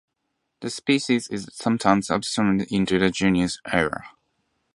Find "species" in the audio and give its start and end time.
0.71-1.27